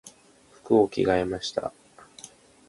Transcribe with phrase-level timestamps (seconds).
[0.49, 1.71] 服を着替えました。